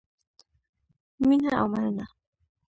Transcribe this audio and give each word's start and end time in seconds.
مینه 1.27 1.51
او 1.61 1.67
مننه 1.73 2.05